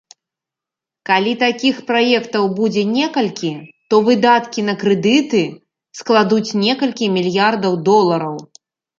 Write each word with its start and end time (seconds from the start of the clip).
Калі 1.07 1.31
такіх 1.41 1.75
праектаў 1.89 2.47
будзе 2.59 2.83
некалькі, 2.93 3.51
то 3.93 3.99
выдаткі 4.07 4.63
на 4.69 4.73
крэдыты 4.83 5.41
складуць 5.99 6.55
некалькі 6.63 7.05
мільярдаў 7.19 7.77
долараў. 7.91 8.35